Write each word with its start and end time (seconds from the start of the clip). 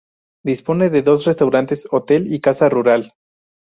Dispone 0.43 0.89
de 0.89 1.03
dos 1.03 1.25
restaurantes, 1.25 1.87
hotel 1.91 2.23
y 2.33 2.39
casa 2.39 2.69
rural. 2.69 3.13